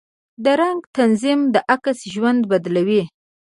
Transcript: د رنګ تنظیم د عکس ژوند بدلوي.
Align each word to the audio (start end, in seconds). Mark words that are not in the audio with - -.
د 0.43 0.45
رنګ 0.61 0.79
تنظیم 0.97 1.39
د 1.53 1.55
عکس 1.73 1.97
ژوند 2.13 2.41
بدلوي. 2.51 3.03